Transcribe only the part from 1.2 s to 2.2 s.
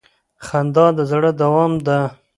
دوا ده.